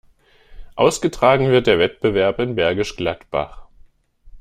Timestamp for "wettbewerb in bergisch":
1.77-2.95